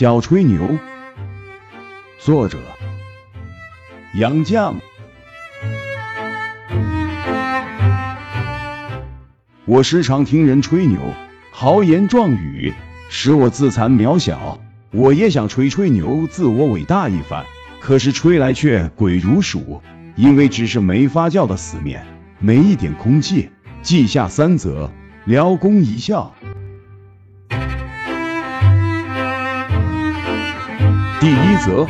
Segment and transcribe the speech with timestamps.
[0.00, 0.78] 小吹牛，
[2.18, 2.56] 作者
[4.14, 4.76] 杨绛。
[9.66, 10.98] 我时常听人吹牛，
[11.52, 12.72] 豪言壮语，
[13.10, 14.58] 使我自惭渺小。
[14.90, 17.44] 我也想吹吹牛，自我伟大一番，
[17.78, 19.82] 可是吹来却鬼如鼠，
[20.16, 22.06] 因为只是没发酵的死面，
[22.38, 23.50] 没一点空气。
[23.82, 24.90] 记下三则，
[25.26, 26.34] 聊公一笑。
[31.20, 31.86] 第一则，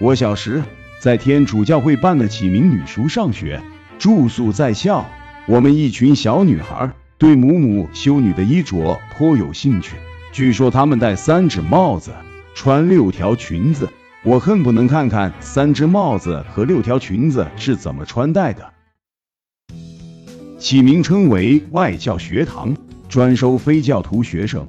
[0.00, 0.60] 我小时
[1.00, 3.62] 在天主教会办的启明女塾上学，
[4.00, 5.08] 住宿在校。
[5.46, 9.94] 我们一群小女孩对母母修女的衣着颇有兴趣。
[10.32, 12.10] 据说她们戴三只帽子，
[12.52, 13.88] 穿六条裙子。
[14.24, 18.72] 我恨不能看看三只帽子和六条裙子是怎么穿戴的。
[20.58, 22.76] 起名称为外教学堂，
[23.12, 24.66] 专收非教徒学生。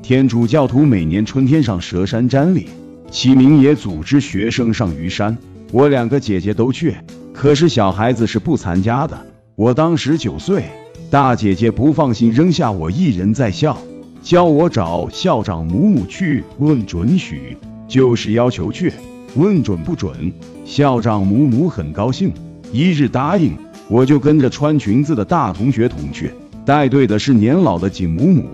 [0.00, 2.68] 天主教徒每年春天上蛇山瞻礼，
[3.10, 5.36] 启明也组织学生上虞山。
[5.72, 6.94] 我两个姐姐都去，
[7.32, 9.26] 可是小孩子是不参加的。
[9.56, 10.66] 我当时九岁，
[11.10, 13.76] 大姐姐不放心扔下我一人在校。
[14.22, 17.56] 叫我找校长母母去问准许，
[17.88, 18.92] 就是要求去
[19.34, 20.32] 问准不准。
[20.64, 22.32] 校长母母很高兴，
[22.70, 23.56] 一日答应，
[23.88, 26.30] 我就跟着穿裙子的大同学同去。
[26.64, 28.44] 带队的是年老的景母母，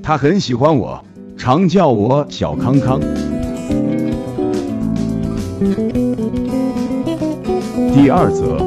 [0.00, 1.02] 她很喜欢我，
[1.36, 3.00] 常叫我小康康。
[7.92, 8.58] 第二则。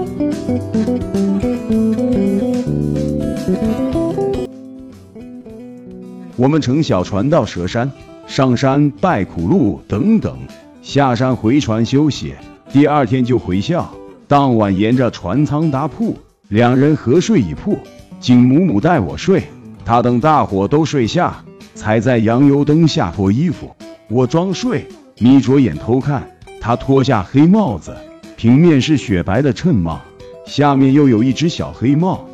[6.36, 7.90] 我们乘小船到蛇山，
[8.28, 10.38] 上山拜苦路等等，
[10.82, 12.34] 下山回船休息。
[12.74, 13.90] 第二天就回校。
[14.28, 16.18] 当晚沿着船舱搭铺，
[16.50, 17.78] 两人合睡一铺。
[18.20, 19.44] 景母母带我睡，
[19.86, 23.74] 她等大伙都睡下，才在洋油灯下脱衣服。
[24.10, 24.86] 我装睡，
[25.20, 26.30] 眯着眼偷看。
[26.60, 27.96] 她脱下黑帽子，
[28.36, 30.02] 平面是雪白的衬帽，
[30.46, 32.28] 下面又有一只小黑帽。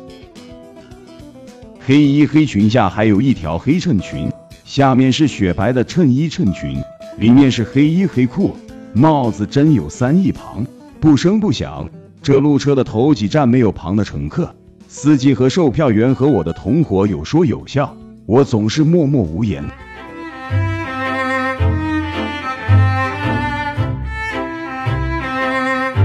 [1.78, 4.28] 黑衣黑裙下还有一条黑衬裙，
[4.64, 6.82] 下面是雪白的衬衣衬裙，
[7.16, 8.56] 里面是黑衣黑裤。
[8.92, 10.66] 帽子真有三一旁，
[10.98, 11.88] 不声不响。
[12.22, 14.52] 这路车的头几站没有旁的乘客，
[14.98, 19.62] 司机和售票员和我的同伙有说有笑，我总是默默无言。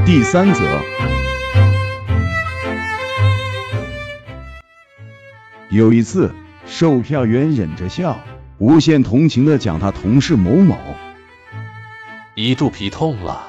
[0.05, 0.61] 第三则。
[5.69, 6.29] 有一次，
[6.65, 8.19] 售票员忍着笑，
[8.57, 10.77] 无限同情的讲他同事某某
[12.35, 13.47] 一肚皮痛了，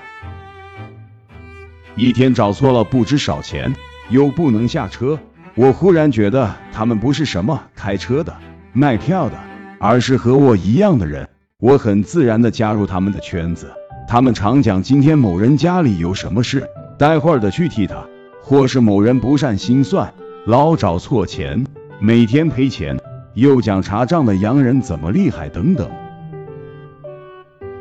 [1.96, 3.74] 一天找错了不知少钱，
[4.08, 5.18] 又不能下车。
[5.54, 8.34] 我忽然觉得他们不是什么开车的、
[8.72, 9.36] 卖票的，
[9.78, 11.28] 而是和我一样的人。
[11.58, 13.70] 我很自然的加入他们的圈子。
[14.08, 16.66] 他们常讲今天某人家里有什么事，
[16.98, 18.02] 待会儿的去替他，
[18.42, 20.12] 或是某人不善心算，
[20.46, 21.64] 老找错钱。
[22.00, 22.98] 每天赔钱，
[23.34, 25.88] 又讲查账的洋人怎么厉害等等。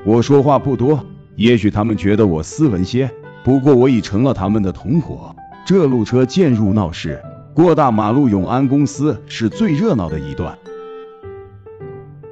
[0.03, 1.05] 我说话不多，
[1.37, 3.09] 也许他们觉得我斯文些，
[3.45, 5.33] 不过我已成了他们的同伙。
[5.65, 7.21] 这路车渐入闹市，
[7.53, 10.57] 过大马路永安公司是最热闹的一段。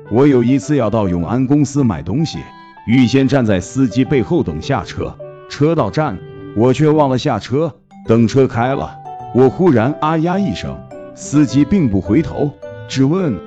[0.09, 2.39] 我有一次要到永安公司买东西，
[2.87, 5.13] 预先站在司机背后等下车。
[5.49, 6.17] 车到站，
[6.55, 7.73] 我却忘了下车。
[8.07, 8.95] 等车开了，
[9.35, 10.75] 我忽然啊呀一声。
[11.15, 12.51] 司机并不回头，
[12.87, 13.37] 只问：“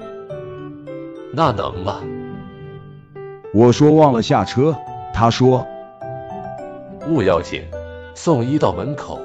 [1.32, 2.00] 那能吗？”
[3.54, 4.76] 我说：“忘了下车。”
[5.14, 5.66] 他说
[7.00, 7.62] ：“不要紧，
[8.14, 9.18] 送医到门口。”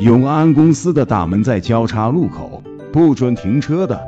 [0.00, 4.00] 永安公司的大门在交叉路口，不准停车的。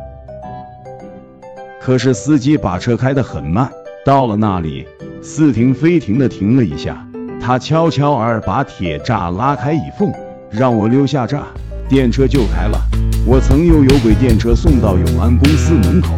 [1.82, 3.70] 可是司机把车开得很慢，
[4.02, 4.88] 到了那里，
[5.22, 7.06] 似停非停的停了一下，
[7.38, 10.10] 他悄悄儿把铁栅拉开一缝，
[10.50, 11.42] 让我溜下栅。
[11.90, 12.80] 电车就开了，
[13.26, 16.08] 我曾用有轨电车送到永安公司门口，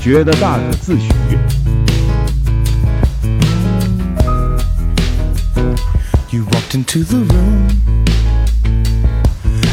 [0.00, 1.10] 觉得大可自诩。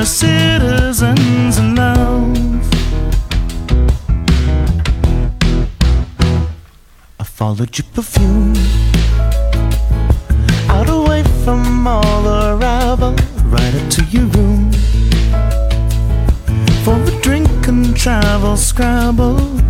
[0.00, 2.70] their citizens in love.
[7.18, 8.54] I followed your perfume.
[10.70, 12.56] Out away from all the
[13.44, 14.72] right up to your room.
[16.82, 19.69] For a drink and travel scrabble.